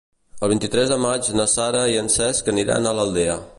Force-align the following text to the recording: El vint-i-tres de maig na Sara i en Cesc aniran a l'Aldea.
El 0.45 0.49
vint-i-tres 0.53 0.93
de 0.93 0.97
maig 1.03 1.29
na 1.41 1.45
Sara 1.53 1.83
i 1.93 2.01
en 2.05 2.11
Cesc 2.17 2.53
aniran 2.57 2.89
a 2.93 2.99
l'Aldea. 3.01 3.41